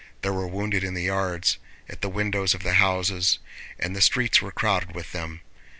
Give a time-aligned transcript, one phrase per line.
[0.23, 3.37] There were wounded in the yards, at the windows of the houses,
[3.77, 5.41] and the streets were crowded with them.